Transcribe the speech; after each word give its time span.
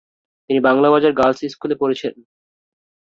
তিনি 0.49 0.59
বাংলা 0.67 0.87
বাজার 0.93 1.13
গার্লস 1.13 1.39
স্কুলে 1.53 1.75
পড়েছেন। 1.81 2.13